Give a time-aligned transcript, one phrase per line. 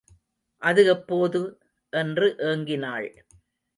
[0.61, 1.41] அது எப்போது?
[1.93, 3.09] என்று ஏங்கினாள்.